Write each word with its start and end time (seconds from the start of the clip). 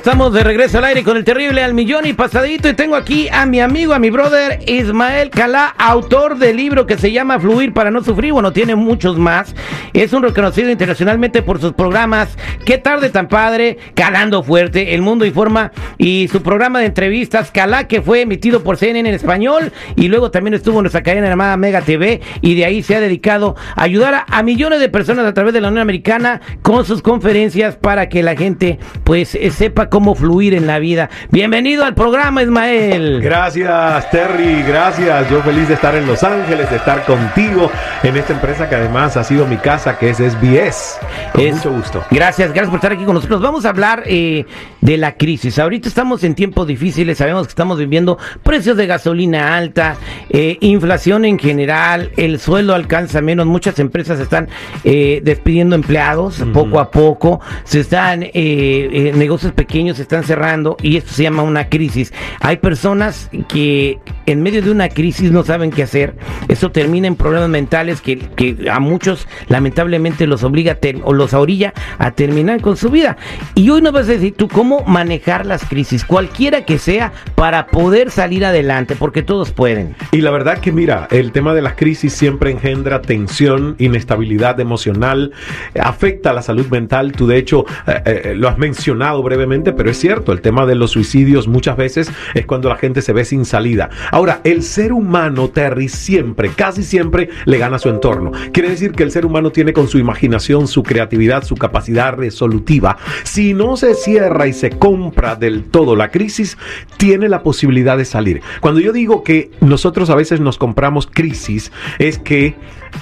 Estamos 0.00 0.32
de 0.32 0.42
regreso 0.42 0.78
al 0.78 0.86
aire 0.86 1.04
con 1.04 1.18
el 1.18 1.24
terrible 1.24 1.62
al 1.62 1.74
millón 1.74 2.06
y 2.06 2.14
pasadito 2.14 2.70
y 2.70 2.72
tengo 2.72 2.96
aquí 2.96 3.28
a 3.28 3.44
mi 3.44 3.60
amigo, 3.60 3.92
a 3.92 3.98
mi 3.98 4.08
brother 4.08 4.58
Ismael 4.66 5.28
Calá, 5.28 5.74
autor 5.76 6.38
del 6.38 6.56
libro 6.56 6.86
que 6.86 6.96
se 6.96 7.12
llama 7.12 7.38
Fluir 7.38 7.74
para 7.74 7.90
no 7.90 8.02
sufrir, 8.02 8.32
bueno, 8.32 8.50
tiene 8.50 8.76
muchos 8.76 9.18
más. 9.18 9.54
Es 9.92 10.14
un 10.14 10.22
reconocido 10.22 10.70
internacionalmente 10.70 11.42
por 11.42 11.60
sus 11.60 11.74
programas 11.74 12.34
Qué 12.64 12.78
tarde 12.78 13.10
tan 13.10 13.28
padre, 13.28 13.76
Calando 13.92 14.42
fuerte, 14.42 14.94
El 14.94 15.02
Mundo 15.02 15.26
Informa 15.26 15.70
y 15.98 16.28
su 16.28 16.40
programa 16.40 16.78
de 16.78 16.86
entrevistas 16.86 17.50
Calá 17.50 17.86
que 17.86 18.00
fue 18.00 18.22
emitido 18.22 18.62
por 18.62 18.78
CNN 18.78 19.06
en 19.06 19.14
español 19.14 19.70
y 19.96 20.08
luego 20.08 20.30
también 20.30 20.54
estuvo 20.54 20.78
en 20.78 20.84
nuestra 20.84 21.02
cadena 21.02 21.28
llamada 21.28 21.58
Mega 21.58 21.82
TV 21.82 22.22
y 22.40 22.54
de 22.54 22.64
ahí 22.64 22.82
se 22.82 22.96
ha 22.96 23.00
dedicado 23.00 23.54
a 23.76 23.82
ayudar 23.82 24.14
a, 24.14 24.24
a 24.26 24.42
millones 24.42 24.80
de 24.80 24.88
personas 24.88 25.26
a 25.26 25.34
través 25.34 25.52
de 25.52 25.60
la 25.60 25.68
Unión 25.68 25.82
Americana 25.82 26.40
con 26.62 26.86
sus 26.86 27.02
conferencias 27.02 27.76
para 27.76 28.08
que 28.08 28.22
la 28.22 28.34
gente 28.34 28.78
pues 29.04 29.34
eh, 29.34 29.50
sepa 29.50 29.89
cómo 29.90 30.14
fluir 30.14 30.54
en 30.54 30.66
la 30.66 30.78
vida. 30.78 31.10
Bienvenido 31.30 31.84
al 31.84 31.94
programa, 31.94 32.42
Ismael. 32.42 33.20
Gracias, 33.20 34.10
Terry, 34.10 34.62
gracias. 34.62 35.28
Yo 35.28 35.42
feliz 35.42 35.68
de 35.68 35.74
estar 35.74 35.94
en 35.94 36.06
Los 36.06 36.22
Ángeles, 36.22 36.70
de 36.70 36.76
estar 36.76 37.04
contigo 37.04 37.70
en 38.02 38.16
esta 38.16 38.32
empresa 38.32 38.68
que 38.68 38.76
además 38.76 39.16
ha 39.16 39.24
sido 39.24 39.46
mi 39.46 39.56
casa, 39.56 39.98
que 39.98 40.10
es 40.10 40.18
SBS. 40.18 40.98
Con 41.32 41.44
Es- 41.44 41.56
mucho 41.56 41.72
gusto. 41.72 42.04
Gracias, 42.10 42.48
gracias 42.50 42.68
por 42.68 42.76
estar 42.76 42.92
aquí 42.92 43.04
con 43.04 43.14
nosotros. 43.14 43.42
Vamos 43.42 43.64
a 43.66 43.70
hablar 43.70 44.04
eh, 44.06 44.46
de 44.80 44.96
la 44.96 45.16
crisis. 45.16 45.58
Ahorita 45.58 45.88
estamos 45.88 46.22
en 46.24 46.34
tiempos 46.34 46.66
difíciles, 46.66 47.18
sabemos 47.18 47.46
que 47.46 47.50
estamos 47.50 47.78
viviendo 47.78 48.16
precios 48.42 48.76
de 48.76 48.86
gasolina 48.86 49.56
alta, 49.56 49.96
eh, 50.30 50.56
inflación 50.60 51.24
en 51.24 51.38
general, 51.38 52.12
el 52.16 52.38
sueldo 52.38 52.74
alcanza 52.74 53.20
menos, 53.20 53.46
muchas 53.46 53.78
empresas 53.80 54.20
están 54.20 54.48
eh, 54.84 55.20
despidiendo 55.24 55.74
empleados 55.74 56.42
poco 56.54 56.78
a 56.78 56.90
poco, 56.92 57.40
se 57.64 57.80
están, 57.80 58.20
negocios 58.20 59.52
pequeños 59.52 59.79
se 59.94 60.02
están 60.02 60.24
cerrando 60.24 60.76
y 60.82 60.96
esto 60.96 61.12
se 61.12 61.22
llama 61.22 61.42
una 61.42 61.68
crisis. 61.68 62.12
Hay 62.40 62.58
personas 62.58 63.30
que 63.48 63.98
en 64.26 64.42
medio 64.42 64.62
de 64.62 64.70
una 64.70 64.88
crisis 64.88 65.32
no 65.32 65.42
saben 65.42 65.70
qué 65.70 65.82
hacer, 65.82 66.14
eso 66.48 66.70
termina 66.70 67.08
en 67.08 67.16
problemas 67.16 67.48
mentales 67.48 68.00
que, 68.00 68.18
que 68.18 68.70
a 68.70 68.78
muchos 68.78 69.26
lamentablemente 69.48 70.26
los 70.26 70.44
obliga 70.44 70.78
o 71.04 71.12
los 71.12 71.34
orilla 71.34 71.72
a 71.98 72.12
terminar 72.12 72.60
con 72.60 72.76
su 72.76 72.90
vida. 72.90 73.16
Y 73.54 73.70
hoy 73.70 73.82
nos 73.82 73.92
vas 73.92 74.08
a 74.08 74.12
decir 74.12 74.34
tú 74.36 74.48
cómo 74.48 74.84
manejar 74.84 75.46
las 75.46 75.64
crisis, 75.64 76.04
cualquiera 76.04 76.64
que 76.64 76.78
sea, 76.78 77.12
para 77.34 77.66
poder 77.66 78.10
salir 78.10 78.44
adelante, 78.44 78.96
porque 78.96 79.22
todos 79.22 79.52
pueden. 79.52 79.94
Y 80.12 80.20
la 80.20 80.30
verdad 80.30 80.58
que 80.58 80.72
mira, 80.72 81.08
el 81.10 81.32
tema 81.32 81.54
de 81.54 81.62
las 81.62 81.74
crisis 81.74 82.12
siempre 82.12 82.50
engendra 82.50 83.02
tensión, 83.02 83.76
inestabilidad 83.78 84.58
emocional, 84.60 85.32
afecta 85.80 86.32
la 86.32 86.42
salud 86.42 86.66
mental. 86.68 87.12
Tú 87.12 87.26
de 87.26 87.38
hecho 87.38 87.64
eh, 87.86 88.02
eh, 88.04 88.34
lo 88.36 88.48
has 88.48 88.58
mencionado 88.58 89.22
brevemente, 89.22 89.69
pero 89.72 89.90
es 89.90 89.98
cierto, 89.98 90.32
el 90.32 90.40
tema 90.40 90.66
de 90.66 90.74
los 90.74 90.92
suicidios 90.92 91.48
muchas 91.48 91.76
veces 91.76 92.10
es 92.34 92.46
cuando 92.46 92.68
la 92.68 92.76
gente 92.76 93.02
se 93.02 93.12
ve 93.12 93.24
sin 93.24 93.44
salida. 93.44 93.90
Ahora, 94.10 94.40
el 94.44 94.62
ser 94.62 94.92
humano, 94.92 95.48
Terry, 95.48 95.88
siempre, 95.88 96.50
casi 96.50 96.82
siempre 96.82 97.28
le 97.44 97.58
gana 97.58 97.78
su 97.78 97.88
entorno. 97.88 98.32
Quiere 98.52 98.70
decir 98.70 98.92
que 98.92 99.02
el 99.02 99.10
ser 99.10 99.26
humano 99.26 99.50
tiene 99.50 99.72
con 99.72 99.88
su 99.88 99.98
imaginación, 99.98 100.68
su 100.68 100.82
creatividad, 100.82 101.44
su 101.44 101.56
capacidad 101.56 102.14
resolutiva. 102.14 102.96
Si 103.24 103.54
no 103.54 103.76
se 103.76 103.94
cierra 103.94 104.46
y 104.46 104.52
se 104.52 104.70
compra 104.70 105.36
del 105.36 105.64
todo 105.64 105.96
la 105.96 106.10
crisis, 106.10 106.58
tiene 106.96 107.28
la 107.28 107.42
posibilidad 107.42 107.96
de 107.96 108.04
salir. 108.04 108.42
Cuando 108.60 108.80
yo 108.80 108.92
digo 108.92 109.22
que 109.24 109.50
nosotros 109.60 110.10
a 110.10 110.14
veces 110.14 110.40
nos 110.40 110.58
compramos 110.58 111.06
crisis, 111.06 111.72
es 111.98 112.18
que 112.18 112.54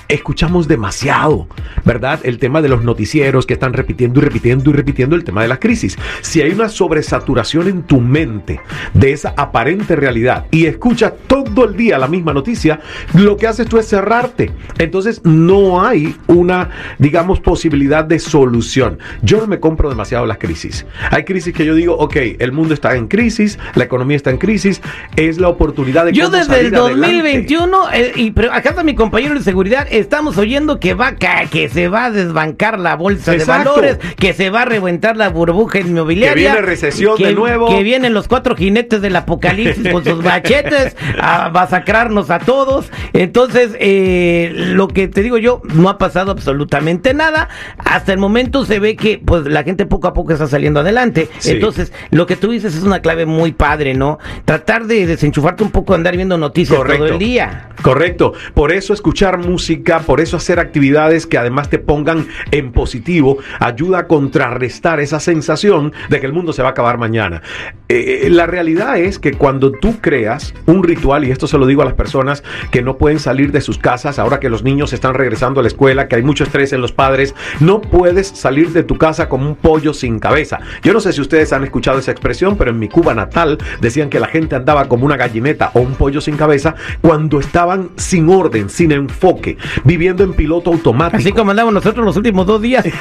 escuchamos 0.09 0.69
demasiado, 0.69 1.49
¿verdad? 1.85 2.21
El 2.23 2.39
tema 2.39 2.63
de 2.63 2.69
los 2.69 2.83
noticieros 2.83 3.47
que 3.47 3.55
están 3.55 3.73
repitiendo 3.73 4.21
y 4.21 4.23
repitiendo 4.25 4.71
y 4.71 4.73
repitiendo 4.73 5.17
el 5.17 5.25
tema 5.25 5.43
de 5.43 5.49
la 5.49 5.59
crisis. 5.59 5.99
Si 6.21 6.41
hay 6.41 6.53
una 6.53 6.69
sobresaturación 6.69 7.69
en 7.69 7.83
tu 7.83 8.01
mente 8.01 8.61
de 8.95 9.13
esa 9.13 9.35
aparente 9.37 9.97
realidad 9.97 10.47
y 10.51 10.67
escuchas 10.67 11.13
todo 11.27 11.65
el 11.65 11.77
día 11.77 11.99
la 11.99 12.09
misma 12.09 12.33
noticia, 12.33 12.81
lo 13.15 13.37
que 13.37 13.47
haces 13.47 13.69
tú 13.69 13.79
es 13.79 13.87
cerrarte. 13.89 14.51
Entonces 14.79 15.21
no 15.25 15.85
hay 15.85 16.17
una, 16.27 16.71
digamos, 16.99 17.41
posibilidad 17.41 18.05
de 18.05 18.19
solución. 18.19 18.99
Yo 19.23 19.39
no 19.39 19.47
me 19.47 19.61
compro 19.61 19.89
demasiado 19.89 20.27
las 20.27 20.39
crisis. 20.39 20.87
Hay 21.11 21.25
crisis 21.25 21.55
que 21.55 21.65
yo 21.65 21.75
digo, 21.75 21.97
ok, 21.97 22.17
el 22.39 22.53
mundo 22.53 22.75
está 22.75 22.95
en 22.97 23.09
crisis, 23.09 23.59
la 23.75 23.85
economía 23.85 24.17
está 24.17 24.31
en 24.31 24.39
crisis, 24.39 24.81
es 25.17 25.39
la 25.39 25.49
oportunidad 25.49 26.07
de 26.07 26.13
Yo 26.13 26.31
desde 26.31 26.61
el 26.61 26.71
salir 26.73 26.77
adelante. 26.77 27.17
2021, 27.17 27.91
eh, 27.93 28.13
y 28.17 28.31
pero 28.31 28.53
acá 28.53 28.71
está 28.71 28.83
mi 28.83 28.95
compañero 28.95 29.35
de 29.35 29.43
seguridad, 29.43 29.78
estamos 29.91 30.39
oyendo 30.39 30.81
que 30.81 30.95
va 30.95 31.09
a 31.09 31.47
que 31.51 31.69
se 31.69 31.89
va 31.89 32.07
a 32.07 32.11
desbancar 32.11 32.79
la 32.79 32.97
bolsa 32.97 33.35
Exacto. 33.35 33.75
de 33.81 33.89
valores, 33.93 34.15
que 34.17 34.33
se 34.33 34.51
va 34.51 34.63
a 34.63 34.65
reventar 34.65 35.17
la 35.17 35.29
burbuja 35.29 35.81
inmobiliaria, 35.81 36.35
Que 36.35 36.41
viene 36.53 36.61
recesión 36.67 37.17
que- 37.17 37.27
de 37.27 37.35
nuevo. 37.35 37.69
que 37.69 37.83
vienen 37.83 38.15
los 38.15 38.29
cuatro 38.29 38.55
jinetes 38.57 39.01
del 39.03 39.17
apocalipsis 39.17 39.89
con 39.93 40.05
sus 40.05 40.23
machetes 40.23 40.97
a 41.21 41.51
masacrarnos 41.51 42.31
a 42.31 42.39
todos. 42.39 42.91
Entonces, 43.13 43.77
eh, 43.81 44.53
lo 44.55 44.89
que 44.89 45.09
te 45.09 45.23
digo 45.23 45.39
yo, 45.39 45.63
no 45.75 45.89
ha 45.89 45.99
pasado 45.99 46.31
absolutamente 46.31 47.15
nada. 47.15 47.49
Hasta 47.79 48.13
el 48.13 48.19
momento 48.19 48.65
se 48.65 48.79
ve 48.79 48.97
que 48.97 49.21
pues 49.25 49.45
la 49.47 49.63
gente 49.65 49.87
poco 49.87 50.09
a 50.09 50.15
poco 50.15 50.33
está 50.33 50.47
saliendo 50.47 50.81
adelante. 50.81 51.29
Sí. 51.39 51.53
Entonces, 51.53 51.93
lo 52.11 52.27
que 52.27 52.37
tú 52.37 52.51
dices 52.51 52.75
es 52.75 52.83
una 52.83 53.01
clave 53.01 53.27
muy 53.27 53.53
padre, 53.53 53.95
¿no? 53.95 54.19
Tratar 54.45 54.87
de 54.87 55.07
desenchufarte 55.07 55.63
un 55.63 55.71
poco, 55.71 55.95
andar 55.95 56.17
viendo 56.17 56.39
noticias 56.39 56.79
todo 56.79 57.07
el 57.07 57.19
día. 57.19 57.71
Correcto. 57.83 58.33
Por 58.55 58.73
eso 58.73 58.93
escuchar 58.93 59.39
música, 59.39 59.68
por 60.07 60.21
eso 60.21 60.37
hacer 60.37 60.61
actividades 60.61 61.27
que 61.27 61.37
además 61.37 61.69
te 61.69 61.79
pongan 61.79 62.27
en 62.51 62.73
positivo, 62.73 63.39
ayuda 63.61 64.01
a 64.01 64.07
contrarrestar 64.07 65.01
esa 65.01 65.21
sensación 65.21 65.93
de 66.09 66.21
que 66.21 66.27
el 66.27 66.33
mundo 66.33 66.53
se 66.53 66.63
va 66.63 66.69
a 66.69 66.71
acabar 66.73 66.97
mañana. 66.97 67.43
Eh, 67.89 68.23
eh, 68.25 68.31
la 68.31 68.47
realidad 68.47 68.99
es 68.99 69.19
que 69.19 69.33
cuando 69.33 69.73
tú 69.73 70.01
creas 70.01 70.55
un 70.67 70.83
ritual, 70.83 71.25
y 71.25 71.31
esto 71.31 71.47
se 71.47 71.59
lo 71.59 71.67
digo 71.67 71.83
a 71.83 71.85
las 71.85 71.95
personas 71.95 72.43
que 72.71 72.83
no 72.83 72.97
pueden 72.97 73.19
salir 73.19 73.53
de 73.53 73.61
sus 73.61 73.79
casas, 73.79 74.19
ahora 74.19 74.41
que 74.41 74.49
los 74.49 74.63
niños 74.63 74.93
están 74.93 75.15
regresando 75.15 75.61
a 75.61 75.63
la 75.63 75.69
escuela, 75.69 76.09
que 76.09 76.17
hay 76.17 76.23
mucho 76.23 76.45
estrés 76.45 76.73
en 76.73 76.81
los 76.81 76.93
padres, 76.93 77.35
no 77.61 77.81
puedes 77.81 78.29
salir 78.29 78.73
de 78.73 78.83
tu 78.83 78.97
casa 78.97 79.29
como 79.29 79.47
un 79.47 79.57
pollo 79.57 79.93
sin 79.93 80.19
cabeza. 80.19 80.61
Yo 80.83 80.93
no 80.93 81.01
sé 81.01 81.13
si 81.13 81.21
ustedes 81.21 81.53
han 81.53 81.65
escuchado 81.65 81.99
esa 81.99 82.11
expresión, 82.11 82.57
pero 82.57 82.71
en 82.71 82.79
mi 82.79 82.89
Cuba 82.89 83.15
natal 83.15 83.59
decían 83.81 84.09
que 84.09 84.21
la 84.21 84.29
gente 84.29 84.57
andaba 84.57 84.89
como 84.89 85.05
una 85.05 85.17
gallineta 85.17 85.71
o 85.75 85.81
un 85.81 85.95
pollo 85.95 86.21
sin 86.21 86.37
cabeza 86.37 86.75
cuando 87.01 87.41
estaban 87.41 87.91
sin 87.97 88.29
orden, 88.31 88.71
sin 88.71 88.93
enfoque, 88.93 89.58
viviendo 89.85 90.25
en 90.25 90.35
piloto 90.35 90.73
automático. 90.73 91.19
Así 91.19 91.33
como 91.33 91.51
andamos 91.51 91.73
nosotros 91.73 92.05
los 92.05 92.17
últimos 92.17 92.47
dos 92.47 92.61
días. 92.61 92.85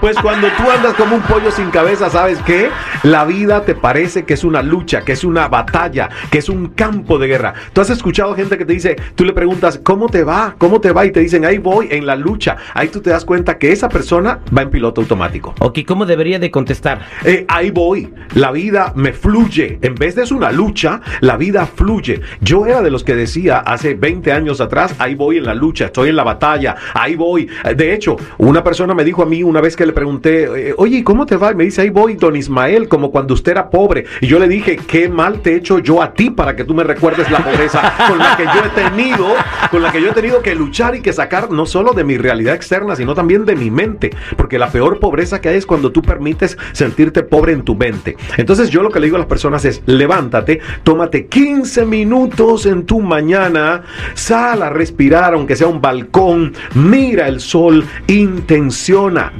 Pues 0.00 0.16
cuando 0.16 0.48
tú 0.52 0.70
andas 0.70 0.94
como 0.94 1.16
un 1.16 1.22
pollo 1.22 1.50
sin 1.50 1.70
cabeza, 1.70 2.08
¿sabes 2.08 2.38
qué? 2.46 2.70
La 3.02 3.24
vida 3.24 3.64
te 3.64 3.74
parece 3.74 4.24
que 4.24 4.34
es 4.34 4.44
una 4.44 4.62
lucha, 4.62 5.02
que 5.02 5.12
es 5.12 5.24
una 5.24 5.48
batalla, 5.48 6.08
que 6.30 6.38
es 6.38 6.48
un 6.48 6.68
campo 6.68 7.18
de 7.18 7.26
guerra. 7.26 7.54
Tú 7.72 7.80
has 7.80 7.90
escuchado 7.90 8.34
gente 8.34 8.56
que 8.58 8.64
te 8.64 8.72
dice, 8.72 8.96
tú 9.14 9.24
le 9.24 9.32
preguntas, 9.32 9.80
¿cómo 9.82 10.08
te 10.08 10.22
va? 10.22 10.54
¿Cómo 10.58 10.80
te 10.80 10.92
va? 10.92 11.06
Y 11.06 11.10
te 11.12 11.20
dicen, 11.20 11.44
ahí 11.44 11.58
voy 11.58 11.88
en 11.90 12.06
la 12.06 12.14
lucha. 12.16 12.56
Ahí 12.74 12.88
tú 12.88 13.00
te 13.00 13.10
das 13.10 13.24
cuenta 13.24 13.58
que 13.58 13.72
esa 13.72 13.88
persona 13.88 14.40
va 14.56 14.62
en 14.62 14.70
piloto 14.70 15.00
automático. 15.00 15.54
ok, 15.60 15.80
¿cómo 15.86 16.06
debería 16.06 16.38
de 16.38 16.50
contestar? 16.50 17.00
Eh, 17.24 17.44
ahí 17.48 17.70
voy. 17.70 18.12
La 18.34 18.52
vida 18.52 18.92
me 18.94 19.12
fluye. 19.12 19.78
En 19.82 19.94
vez 19.94 20.14
de 20.14 20.20
es 20.20 20.32
una 20.32 20.52
lucha, 20.52 21.00
la 21.20 21.36
vida 21.36 21.66
fluye. 21.66 22.20
Yo 22.40 22.66
era 22.66 22.82
de 22.82 22.90
los 22.90 23.04
que 23.04 23.14
decía 23.14 23.58
hace 23.58 23.94
20 23.94 24.32
años 24.32 24.60
atrás, 24.60 24.94
ahí 24.98 25.14
voy 25.14 25.38
en 25.38 25.44
la 25.46 25.54
lucha, 25.54 25.86
estoy 25.86 26.10
en 26.10 26.16
la 26.16 26.24
batalla, 26.24 26.76
ahí 26.94 27.16
voy. 27.16 27.48
Eh, 27.64 27.74
De 27.74 27.94
hecho, 27.94 28.16
una 28.38 28.62
persona 28.62 28.94
me 28.94 29.04
dijo 29.04 29.22
a 29.22 29.26
mí 29.26 29.42
una 29.42 29.60
vez 29.60 29.76
que 29.76 29.86
le 29.86 29.92
pregunté, 29.92 30.68
eh, 30.70 30.74
oye, 30.76 30.98
¿y 30.98 31.02
¿cómo 31.02 31.24
te 31.26 31.36
va? 31.36 31.52
Y 31.52 31.54
me 31.54 31.64
dice, 31.64 31.80
ahí 31.82 31.90
voy, 31.90 32.14
don 32.16 32.36
Ismael, 32.36 32.88
como 32.90 33.10
cuando 33.10 33.32
usted 33.32 33.52
era 33.52 33.70
pobre. 33.70 34.04
Y 34.20 34.26
yo 34.26 34.38
le 34.38 34.48
dije, 34.48 34.76
qué 34.76 35.08
mal 35.08 35.40
te 35.40 35.52
he 35.52 35.56
hecho 35.56 35.78
yo 35.78 36.02
a 36.02 36.12
ti 36.12 36.28
para 36.28 36.54
que 36.54 36.64
tú 36.64 36.74
me 36.74 36.84
recuerdes 36.84 37.30
la 37.30 37.42
pobreza 37.42 37.94
con 38.08 38.18
la 38.18 38.36
que 38.36 38.44
yo 38.44 38.64
he 38.66 38.82
tenido, 38.82 39.34
con 39.70 39.80
la 39.80 39.90
que 39.90 40.02
yo 40.02 40.10
he 40.10 40.12
tenido 40.12 40.42
que 40.42 40.54
luchar 40.54 40.94
y 40.94 41.00
que 41.00 41.14
sacar 41.14 41.50
no 41.50 41.64
solo 41.64 41.92
de 41.92 42.04
mi 42.04 42.18
realidad 42.18 42.54
externa, 42.54 42.94
sino 42.96 43.14
también 43.14 43.46
de 43.46 43.56
mi 43.56 43.70
mente. 43.70 44.10
Porque 44.36 44.58
la 44.58 44.68
peor 44.68 44.98
pobreza 45.00 45.40
que 45.40 45.48
hay 45.48 45.56
es 45.56 45.64
cuando 45.64 45.90
tú 45.90 46.02
permites 46.02 46.58
sentirte 46.72 47.22
pobre 47.22 47.52
en 47.52 47.62
tu 47.62 47.74
mente. 47.74 48.16
Entonces 48.36 48.68
yo 48.68 48.82
lo 48.82 48.90
que 48.90 49.00
le 49.00 49.06
digo 49.06 49.16
a 49.16 49.20
las 49.20 49.28
personas 49.28 49.64
es, 49.64 49.82
levántate, 49.86 50.60
tómate 50.82 51.26
15 51.26 51.86
minutos 51.86 52.66
en 52.66 52.84
tu 52.84 53.00
mañana, 53.00 53.82
sal 54.14 54.62
a 54.62 54.68
respirar, 54.68 55.34
aunque 55.34 55.56
sea 55.56 55.68
un 55.68 55.80
balcón, 55.80 56.52
mira 56.74 57.28
el 57.28 57.40
sol, 57.40 57.84
intenciona, 58.08 59.32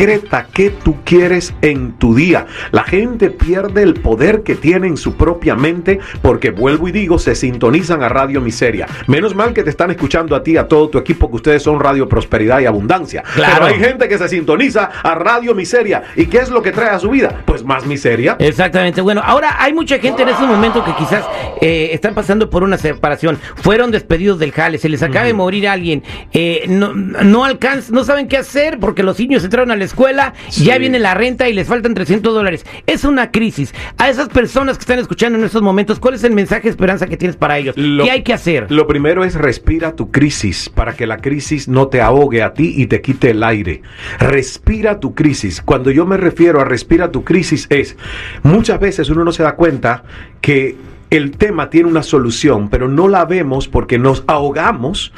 decreta 0.00 0.46
qué 0.52 0.70
tú 0.70 0.96
quieres 1.04 1.54
en 1.60 1.92
tu 1.92 2.14
día. 2.14 2.46
La 2.72 2.84
gente 2.84 3.28
pierde 3.28 3.82
el 3.82 3.94
poder 3.94 4.42
que 4.42 4.54
tiene 4.54 4.86
en 4.86 4.96
su 4.96 5.14
propia 5.14 5.54
mente 5.54 6.00
porque, 6.22 6.50
vuelvo 6.50 6.88
y 6.88 6.92
digo, 6.92 7.18
se 7.18 7.34
sintonizan 7.34 8.02
a 8.02 8.08
Radio 8.08 8.40
Miseria. 8.40 8.86
Menos 9.06 9.34
mal 9.34 9.52
que 9.52 9.62
te 9.62 9.68
están 9.68 9.90
escuchando 9.90 10.34
a 10.34 10.42
ti, 10.42 10.56
a 10.56 10.66
todo 10.66 10.88
tu 10.88 10.96
equipo, 10.96 11.28
que 11.28 11.36
ustedes 11.36 11.62
son 11.62 11.80
Radio 11.80 12.08
Prosperidad 12.08 12.60
y 12.60 12.66
Abundancia. 12.66 13.22
Claro. 13.34 13.52
Pero 13.52 13.66
hay 13.66 13.78
gente 13.78 14.08
que 14.08 14.16
se 14.16 14.28
sintoniza 14.28 14.90
a 15.02 15.14
Radio 15.16 15.54
Miseria. 15.54 16.02
¿Y 16.16 16.26
qué 16.26 16.38
es 16.38 16.48
lo 16.48 16.62
que 16.62 16.72
trae 16.72 16.90
a 16.90 16.98
su 16.98 17.10
vida? 17.10 17.42
Pues 17.44 17.62
más 17.62 17.84
miseria. 17.84 18.36
Exactamente. 18.38 19.02
Bueno, 19.02 19.20
ahora 19.22 19.56
hay 19.58 19.74
mucha 19.74 19.98
gente 19.98 20.22
en 20.22 20.30
este 20.30 20.44
momento 20.44 20.82
que 20.82 20.94
quizás 20.94 21.26
eh, 21.60 21.90
están 21.92 22.14
pasando 22.14 22.48
por 22.48 22.62
una 22.62 22.78
separación. 22.78 23.38
Fueron 23.56 23.90
despedidos 23.90 24.38
del 24.38 24.52
jale, 24.52 24.78
se 24.78 24.88
les 24.88 25.02
acaba 25.02 25.26
de 25.26 25.34
morir 25.34 25.68
alguien. 25.68 26.02
eh, 26.32 26.64
no, 26.68 26.94
no 26.94 27.44
alcanzan, 27.44 27.94
no 27.94 28.04
saben 28.04 28.28
qué 28.28 28.38
hacer 28.38 28.78
porque 28.78 29.02
los 29.02 29.18
niños 29.18 29.44
entraron 29.44 29.70
a 29.70 29.76
la 29.90 29.94
escuela, 29.94 30.34
ya 30.50 30.78
viene 30.78 30.98
la 30.98 31.14
renta 31.14 31.48
y 31.48 31.52
les 31.52 31.66
faltan 31.66 31.94
300 31.94 32.32
dólares. 32.32 32.64
Es 32.86 33.04
una 33.04 33.30
crisis. 33.30 33.74
A 33.98 34.08
esas 34.08 34.28
personas 34.28 34.78
que 34.78 34.82
están 34.82 34.98
escuchando 34.98 35.38
en 35.38 35.44
estos 35.44 35.62
momentos, 35.62 35.98
¿cuál 35.98 36.14
es 36.14 36.24
el 36.24 36.32
mensaje 36.32 36.62
de 36.62 36.70
esperanza 36.70 37.06
que 37.06 37.16
tienes 37.16 37.36
para 37.36 37.58
ellos? 37.58 37.74
¿Qué 37.74 38.10
hay 38.10 38.22
que 38.22 38.32
hacer? 38.32 38.70
Lo 38.70 38.86
primero 38.86 39.24
es 39.24 39.34
respira 39.34 39.96
tu 39.96 40.10
crisis 40.10 40.68
para 40.68 40.94
que 40.94 41.06
la 41.06 41.18
crisis 41.18 41.66
no 41.68 41.88
te 41.88 42.00
ahogue 42.00 42.42
a 42.42 42.54
ti 42.54 42.74
y 42.76 42.86
te 42.86 43.00
quite 43.00 43.30
el 43.30 43.42
aire. 43.42 43.82
Respira 44.18 45.00
tu 45.00 45.14
crisis. 45.14 45.60
Cuando 45.60 45.90
yo 45.90 46.06
me 46.06 46.16
refiero 46.16 46.60
a 46.60 46.64
respira 46.64 47.10
tu 47.10 47.24
crisis 47.24 47.66
es, 47.70 47.96
muchas 48.42 48.78
veces 48.78 49.10
uno 49.10 49.24
no 49.24 49.32
se 49.32 49.42
da 49.42 49.56
cuenta 49.56 50.04
que 50.40 50.76
el 51.10 51.32
tema 51.32 51.70
tiene 51.70 51.88
una 51.88 52.04
solución, 52.04 52.70
pero 52.70 52.86
no 52.86 53.08
la 53.08 53.24
vemos 53.24 53.66
porque 53.66 53.98
nos 53.98 54.22
ahogamos 54.28 55.12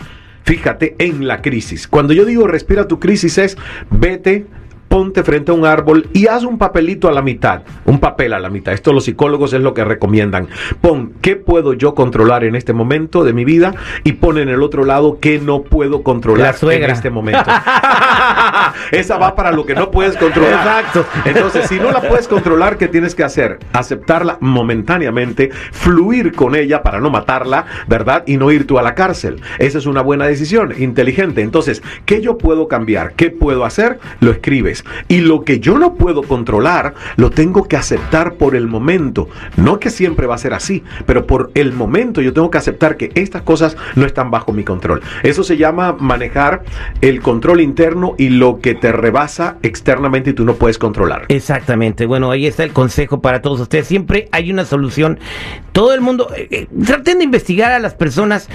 fíjate 0.45 0.97
en 0.99 1.27
la 1.29 1.43
crisis. 1.43 1.87
Cuando 1.87 2.13
yo 2.13 2.25
digo 2.25 2.47
respira 2.47 2.89
tu 2.89 2.99
crisis 2.99 3.39
es 3.39 3.57
vete 3.91 4.47
ponte 4.93 5.23
frente 5.23 5.51
a 5.51 5.55
un 5.55 5.65
árbol 5.65 6.11
y 6.13 6.27
haz 6.27 6.45
un 6.45 6.59
papelito 6.59 7.09
a 7.09 7.13
la 7.13 7.23
mitad, 7.23 7.63
un 7.87 7.99
papel 7.99 8.35
a 8.35 8.39
la 8.39 8.51
mitad. 8.51 8.75
Esto 8.75 8.93
los 8.93 9.07
psicólogos 9.07 9.55
es 9.55 9.63
lo 9.63 9.73
que 9.73 9.85
recomiendan. 9.85 10.49
Pon 10.83 11.15
qué 11.23 11.35
puedo 11.35 11.73
yo 11.73 11.95
controlar 11.95 12.45
en 12.45 12.57
este 12.57 12.75
momento 12.75 13.25
de 13.25 13.33
mi 13.33 13.47
vida 13.47 13.75
y 14.05 14.13
pon 14.13 14.37
en 14.37 14.51
el 14.51 14.63
otro 14.63 14.85
lado 14.85 15.17
qué 15.19 15.39
no 15.39 15.63
puedo 15.63 16.03
controlar 16.03 16.55
en 16.61 16.91
este 16.91 17.09
momento. 17.09 17.51
Esa 18.91 19.17
va 19.17 19.35
para 19.35 19.51
lo 19.51 19.65
que 19.65 19.75
no 19.75 19.91
puedes 19.91 20.15
controlar. 20.19 20.53
Exacto. 20.53 21.07
Entonces, 21.25 21.69
si 21.69 21.79
no 21.79 21.91
la 21.91 22.03
puedes 22.03 22.29
controlar, 22.29 22.77
¿qué 22.77 22.87
tienes 22.87 23.15
que 23.15 23.25
hacer? 23.25 23.61
Aceptarla 23.73 24.37
momentáneamente, 24.41 25.49
fluir 25.73 26.35
con 26.35 26.55
ella 26.55 26.83
para 26.83 27.01
no 27.01 27.09
matarla, 27.09 27.65
¿verdad? 27.89 28.25
Y 28.27 28.37
no 28.37 28.53
ir 28.53 28.67
tú 28.67 28.79
a 28.79 28.83
la 28.83 28.95
cárcel. 28.95 29.41
Esa 29.59 29.79
es 29.79 29.87
una 29.87 30.03
buena 30.03 30.27
decisión, 30.27 30.75
inteligente. 30.79 31.41
Entonces, 31.41 31.83
¿qué 32.05 32.21
yo 32.21 32.37
puedo 32.37 32.69
cambiar? 32.69 33.15
¿Qué 33.15 33.31
puedo 33.31 33.65
hacer? 33.65 33.99
Lo 34.21 34.31
escribes. 34.33 34.82
Y 35.09 35.21
lo 35.21 35.45
que 35.45 35.61
yo 35.61 35.79
no 35.79 35.95
puedo 35.95 36.23
controlar, 36.23 36.95
lo 37.17 37.31
tengo 37.31 37.65
que 37.69 37.77
aceptar 37.77 38.35
por 38.35 38.57
el 38.57 38.67
momento. 38.67 39.29
No 39.57 39.79
que 39.79 39.91
siempre 39.91 40.27
va 40.27 40.35
a 40.35 40.39
ser 40.39 40.55
así, 40.55 40.83
pero 41.07 41.27
por 41.27 41.51
el 41.55 41.73
momento 41.73 42.21
yo 42.21 42.33
tengo 42.33 42.51
que 42.51 42.59
aceptar 42.59 42.97
que 42.97 43.11
estas 43.15 43.43
cosas 43.43 43.77
no 43.95 44.07
están 44.07 44.31
bajo 44.31 44.53
mi 44.53 44.65
control. 44.65 45.03
Eso 45.23 45.43
se 45.45 45.57
llama 45.57 45.97
manejar 45.99 46.63
el 47.01 47.21
control 47.21 47.61
interno 47.61 48.15
y 48.19 48.31
lo 48.31 48.61
que 48.61 48.75
te 48.75 48.93
rebasa 48.93 49.59
externamente 49.63 50.31
y 50.31 50.33
tú 50.33 50.45
no 50.45 50.55
puedes 50.55 50.79
controlar. 50.79 51.27
Exactamente. 51.29 52.07
Bueno, 52.07 52.31
ahí 52.31 52.47
está 52.47 52.65
el 52.65 52.73
consejo 52.73 53.21
para 53.21 53.43
todos 53.43 53.61
ustedes. 53.61 53.87
Siempre 53.87 54.29
hay 54.33 54.51
una 54.51 54.65
solución. 54.65 55.19
Todo 55.73 55.95
el 55.95 56.01
mundo, 56.01 56.29
eh, 56.37 56.49
eh, 56.51 56.67
traten 56.85 57.19
de 57.19 57.25
investigar 57.25 57.73
a 57.73 57.79
las 57.79 57.95
personas 57.95 58.49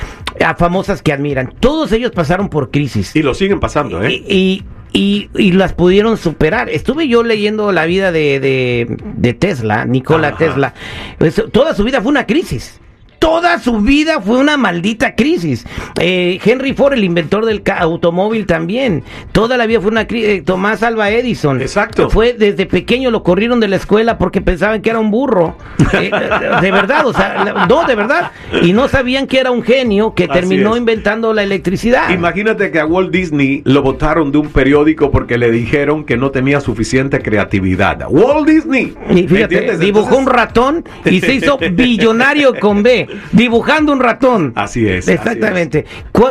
a 0.44 0.56
famosas 0.56 1.02
que 1.02 1.14
admiran. 1.14 1.54
Todos 1.60 1.92
ellos 1.92 2.12
pasaron 2.12 2.50
por 2.50 2.72
crisis. 2.72 3.16
Y 3.16 3.22
lo 3.22 3.34
siguen 3.34 3.60
pasando, 3.60 4.04
¿eh? 4.04 4.24
y 4.28 4.48
y, 4.48 4.64
y, 4.94 5.30
las 5.52 5.74
pudieron 5.74 6.18
superar. 6.18 6.70
Estuve 6.70 7.08
yo 7.08 7.24
leyendo 7.24 7.72
la 7.72 7.86
vida 7.86 8.12
de, 8.12 8.40
de, 8.40 8.98
de 9.16 9.34
Tesla, 9.34 9.86
Nikola 9.86 10.38
Tesla. 10.38 10.74
Pues, 11.18 11.42
toda 11.52 11.74
su 11.76 11.84
vida 11.84 12.02
fue 12.02 12.10
una 12.10 12.26
crisis 12.26 12.80
toda 13.28 13.60
su 13.60 13.82
vida 13.82 14.22
fue 14.22 14.38
una 14.38 14.56
maldita 14.56 15.14
crisis. 15.14 15.66
Eh, 16.00 16.40
Henry 16.46 16.72
Ford, 16.72 16.94
el 16.94 17.04
inventor 17.04 17.46
del 17.46 17.62
automóvil 17.78 18.46
también, 18.46 19.04
toda 19.34 19.58
la 19.58 19.66
vida 19.66 19.82
fue 19.82 19.92
una 19.92 20.08
crisis. 20.08 20.30
Eh, 20.30 20.42
Tomás 20.46 20.82
Alba 20.82 21.10
Edison. 21.10 21.60
Exacto. 21.62 22.10
Fue 22.10 22.32
desde 22.32 22.66
pequeño, 22.66 23.12
lo 23.12 23.24
corrieron 23.24 23.60
de 23.60 23.68
la 23.68 23.76
escuela 23.76 24.18
porque 24.18 24.40
pensaban 24.40 24.82
que 24.82 24.92
era 24.92 25.00
un 25.00 25.12
burro. 25.12 25.58
Eh, 25.92 26.10
de 26.62 26.72
verdad, 26.72 27.06
o 27.06 27.12
sea, 27.12 27.68
no, 27.68 27.86
de 27.86 27.96
verdad. 27.96 28.32
Y 28.62 28.72
no 28.72 28.88
sabían 28.88 29.28
que 29.28 29.42
era 29.42 29.52
un 29.52 29.62
genio 29.62 30.14
que 30.14 30.30
terminó 30.30 30.78
inventando 30.78 31.34
la 31.34 31.44
electricidad. 31.44 32.10
Imagínate 32.12 32.72
que 32.72 32.80
a 32.80 32.86
Walt 32.86 33.12
Disney 33.12 33.62
lo 33.66 33.82
votaron 33.82 34.32
de 34.32 34.38
un 34.38 34.48
periódico 34.48 35.12
porque 35.12 35.38
le 35.38 35.52
dijeron 35.52 36.06
que 36.06 36.16
no 36.16 36.32
tenía 36.32 36.62
suficiente 36.62 37.20
creatividad. 37.20 38.06
Walt 38.08 38.48
Disney. 38.48 38.96
Y 39.10 39.28
fíjate, 39.28 39.78
dibujó 39.78 40.16
un 40.16 40.28
ratón 40.28 40.86
y 41.04 41.20
se 41.20 41.34
hizo 41.34 41.58
billonario 41.74 42.58
con 42.58 42.84
B 42.84 43.17
dibujando 43.32 43.92
un 43.92 44.00
ratón. 44.00 44.54
Así 44.56 44.88
es. 44.88 45.08
Exactamente. 45.08 45.86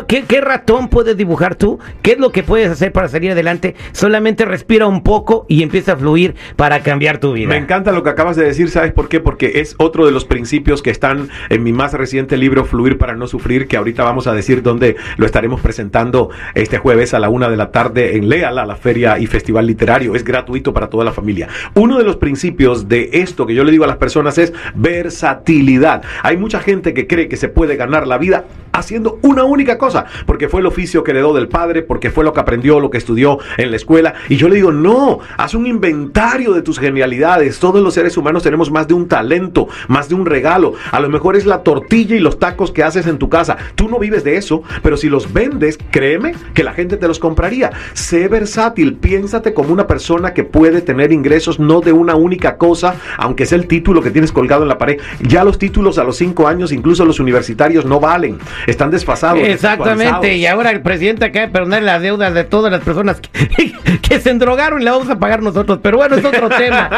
¿Qué, 0.06 0.40
ratón 0.40 0.88
puedes 0.88 1.16
dibujar 1.16 1.54
tú? 1.54 1.78
¿Qué 2.02 2.12
es 2.12 2.18
lo 2.18 2.32
que 2.32 2.42
puedes 2.42 2.70
hacer 2.70 2.92
para 2.92 3.08
salir 3.08 3.32
adelante? 3.32 3.74
Solamente 3.92 4.44
respira 4.44 4.86
un 4.86 5.02
poco 5.02 5.46
y 5.48 5.62
empieza 5.62 5.92
a 5.92 5.96
fluir 5.96 6.34
para 6.56 6.80
cambiar 6.80 7.18
tu 7.18 7.32
vida. 7.32 7.48
Me 7.48 7.56
encanta 7.56 7.92
lo 7.92 8.02
que 8.02 8.10
acabas 8.10 8.36
de 8.36 8.44
decir, 8.44 8.70
¿sabes 8.70 8.92
por 8.92 9.08
qué? 9.08 9.20
Porque 9.20 9.60
es 9.60 9.74
otro 9.78 10.06
de 10.06 10.12
los 10.12 10.24
principios 10.24 10.82
que 10.82 10.90
están 10.90 11.28
en 11.48 11.62
mi 11.62 11.72
más 11.72 11.92
reciente 11.92 12.36
libro, 12.36 12.64
Fluir 12.64 12.98
para 12.98 13.14
no 13.14 13.26
sufrir, 13.26 13.66
que 13.68 13.76
ahorita 13.76 14.04
vamos 14.04 14.26
a 14.26 14.32
decir 14.32 14.62
dónde 14.62 14.96
lo 15.16 15.26
estaremos 15.26 15.60
presentando 15.60 16.30
este 16.54 16.78
jueves 16.78 17.14
a 17.14 17.18
la 17.18 17.28
una 17.28 17.48
de 17.48 17.56
la 17.56 17.70
tarde 17.70 18.16
en 18.16 18.28
Leala, 18.28 18.66
la 18.66 18.76
feria 18.76 19.18
y 19.18 19.26
festival 19.26 19.66
literario. 19.66 20.14
Es 20.14 20.24
gratuito 20.24 20.72
para 20.72 20.88
toda 20.88 21.04
la 21.04 21.12
familia. 21.12 21.48
Uno 21.74 21.98
de 21.98 22.04
los 22.04 22.16
principios 22.16 22.88
de 22.88 23.10
esto 23.12 23.46
que 23.46 23.54
yo 23.54 23.64
le 23.64 23.72
digo 23.72 23.84
a 23.84 23.88
las 23.88 23.96
personas 23.96 24.38
es 24.38 24.52
versatilidad. 24.74 26.02
Hay 26.22 26.36
mucha 26.36 26.60
gente 26.60 26.75
que 26.82 27.06
cree 27.06 27.28
que 27.28 27.36
se 27.36 27.48
puede 27.48 27.76
ganar 27.76 28.06
la 28.06 28.18
vida 28.18 28.44
haciendo 28.78 29.18
una 29.22 29.44
única 29.44 29.78
cosa, 29.78 30.06
porque 30.26 30.48
fue 30.48 30.60
el 30.60 30.66
oficio 30.66 31.02
que 31.02 31.12
heredó 31.12 31.34
del 31.34 31.48
padre, 31.48 31.82
porque 31.82 32.10
fue 32.10 32.24
lo 32.24 32.32
que 32.32 32.40
aprendió, 32.40 32.80
lo 32.80 32.90
que 32.90 32.98
estudió 32.98 33.38
en 33.56 33.70
la 33.70 33.76
escuela. 33.76 34.14
Y 34.28 34.36
yo 34.36 34.48
le 34.48 34.56
digo, 34.56 34.72
no, 34.72 35.18
haz 35.36 35.54
un 35.54 35.66
inventario 35.66 36.52
de 36.52 36.62
tus 36.62 36.78
genialidades. 36.78 37.58
Todos 37.58 37.82
los 37.82 37.94
seres 37.94 38.16
humanos 38.16 38.42
tenemos 38.42 38.70
más 38.70 38.88
de 38.88 38.94
un 38.94 39.08
talento, 39.08 39.68
más 39.88 40.08
de 40.08 40.14
un 40.14 40.26
regalo. 40.26 40.74
A 40.90 41.00
lo 41.00 41.08
mejor 41.08 41.36
es 41.36 41.46
la 41.46 41.62
tortilla 41.62 42.16
y 42.16 42.20
los 42.20 42.38
tacos 42.38 42.70
que 42.70 42.82
haces 42.82 43.06
en 43.06 43.18
tu 43.18 43.28
casa. 43.28 43.56
Tú 43.74 43.88
no 43.88 43.98
vives 43.98 44.24
de 44.24 44.36
eso, 44.36 44.62
pero 44.82 44.96
si 44.96 45.08
los 45.08 45.32
vendes, 45.32 45.78
créeme 45.90 46.34
que 46.54 46.64
la 46.64 46.72
gente 46.72 46.96
te 46.96 47.08
los 47.08 47.18
compraría. 47.18 47.70
Sé 47.94 48.28
versátil, 48.28 48.94
piénsate 48.94 49.54
como 49.54 49.72
una 49.72 49.86
persona 49.86 50.34
que 50.34 50.44
puede 50.44 50.80
tener 50.82 51.12
ingresos 51.12 51.58
no 51.58 51.80
de 51.80 51.92
una 51.92 52.14
única 52.14 52.56
cosa, 52.56 52.96
aunque 53.18 53.46
sea 53.46 53.58
el 53.58 53.66
título 53.66 54.02
que 54.02 54.10
tienes 54.10 54.32
colgado 54.32 54.62
en 54.62 54.68
la 54.68 54.78
pared. 54.78 54.98
Ya 55.20 55.44
los 55.44 55.58
títulos 55.58 55.98
a 55.98 56.04
los 56.04 56.16
cinco 56.16 56.46
años 56.48 56.72
incluso 56.72 57.04
los 57.04 57.20
universitarios 57.20 57.84
no 57.84 58.00
valen, 58.00 58.38
están 58.70 58.90
desfasados. 58.90 59.40
Exactamente, 59.40 60.36
y 60.36 60.46
ahora 60.46 60.70
el 60.70 60.82
presidente 60.82 61.24
acaba 61.24 61.46
de 61.46 61.52
perder 61.52 61.82
las 61.82 62.02
deudas 62.02 62.34
de 62.34 62.44
todas 62.44 62.70
las 62.72 62.82
personas 62.82 63.20
que, 63.20 63.72
que 64.02 64.20
se 64.20 64.30
endrogaron 64.30 64.80
y 64.80 64.84
la 64.84 64.92
vamos 64.92 65.08
a 65.10 65.18
pagar 65.18 65.42
nosotros, 65.42 65.78
pero 65.82 65.98
bueno, 65.98 66.16
es 66.16 66.24
otro 66.24 66.48
tema. 66.56 66.90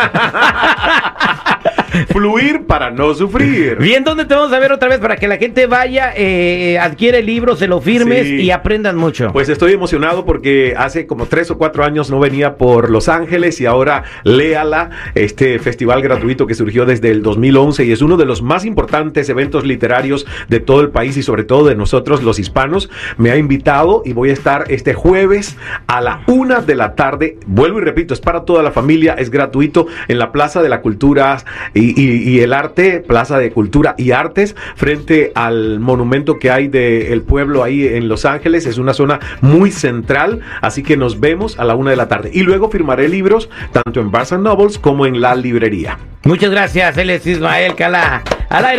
Fluir 2.08 2.64
para 2.66 2.90
no 2.90 3.14
sufrir. 3.14 3.76
Bien, 3.78 4.04
¿dónde 4.04 4.24
te 4.24 4.34
vamos 4.34 4.52
a 4.52 4.58
ver 4.58 4.72
otra 4.72 4.88
vez 4.88 4.98
para 4.98 5.16
que 5.16 5.28
la 5.28 5.36
gente 5.36 5.66
vaya, 5.66 6.12
eh, 6.16 6.78
adquiere 6.78 7.18
el 7.18 7.26
libro, 7.26 7.56
se 7.56 7.66
lo 7.66 7.80
firmes 7.80 8.26
y 8.26 8.50
aprendan 8.50 8.96
mucho? 8.96 9.32
Pues 9.32 9.48
estoy 9.48 9.72
emocionado 9.72 10.24
porque 10.24 10.74
hace 10.76 11.06
como 11.06 11.26
tres 11.26 11.50
o 11.50 11.58
cuatro 11.58 11.84
años 11.84 12.10
no 12.10 12.18
venía 12.20 12.56
por 12.56 12.90
Los 12.90 13.08
Ángeles 13.08 13.60
y 13.60 13.66
ahora 13.66 14.04
léala, 14.24 14.90
este 15.14 15.58
festival 15.58 16.02
gratuito 16.02 16.46
que 16.46 16.54
surgió 16.54 16.86
desde 16.86 17.10
el 17.10 17.22
2011 17.22 17.84
y 17.84 17.92
es 17.92 18.02
uno 18.02 18.16
de 18.16 18.26
los 18.26 18.42
más 18.42 18.64
importantes 18.64 19.28
eventos 19.28 19.64
literarios 19.64 20.26
de 20.48 20.60
todo 20.60 20.80
el 20.80 20.90
país 20.90 21.16
y 21.16 21.22
sobre 21.22 21.44
todo 21.44 21.66
de 21.66 21.74
nosotros 21.74 22.22
los 22.22 22.38
hispanos. 22.38 22.90
Me 23.16 23.30
ha 23.30 23.36
invitado 23.36 24.02
y 24.04 24.12
voy 24.12 24.30
a 24.30 24.34
estar 24.34 24.64
este 24.68 24.94
jueves 24.94 25.56
a 25.86 26.00
la 26.00 26.22
una 26.26 26.60
de 26.60 26.74
la 26.74 26.94
tarde. 26.94 27.38
Vuelvo 27.46 27.78
y 27.78 27.82
repito, 27.82 28.14
es 28.14 28.20
para 28.20 28.44
toda 28.44 28.62
la 28.62 28.72
familia, 28.72 29.14
es 29.14 29.30
gratuito 29.30 29.86
en 30.08 30.18
la 30.18 30.32
Plaza 30.32 30.62
de 30.62 30.68
la 30.68 30.80
Cultura 30.80 31.38
y, 31.78 32.40
el 32.40 32.52
arte, 32.52 33.00
Plaza 33.00 33.38
de 33.38 33.50
Cultura 33.50 33.94
y 33.98 34.12
Artes, 34.12 34.56
frente 34.76 35.32
al 35.34 35.80
monumento 35.80 36.38
que 36.38 36.50
hay 36.50 36.68
del 36.68 37.22
pueblo 37.22 37.62
ahí 37.62 37.86
en 37.86 38.08
Los 38.08 38.24
Ángeles. 38.24 38.66
Es 38.66 38.78
una 38.78 38.94
zona 38.94 39.20
muy 39.40 39.70
central, 39.70 40.40
así 40.60 40.82
que 40.82 40.96
nos 40.96 41.20
vemos 41.20 41.58
a 41.58 41.64
la 41.64 41.74
una 41.74 41.90
de 41.90 41.96
la 41.96 42.08
tarde. 42.08 42.30
Y 42.32 42.42
luego 42.42 42.70
firmaré 42.70 43.08
libros 43.08 43.48
tanto 43.72 44.00
en 44.00 44.10
Barnes 44.10 44.32
Nobles 44.32 44.78
como 44.78 45.06
en 45.06 45.20
la 45.20 45.34
librería. 45.34 45.98
Muchas 46.24 46.50
gracias, 46.50 46.98
él 46.98 47.10
es 47.10 47.26
Ismael 47.26 47.74
Cala. 47.74 48.22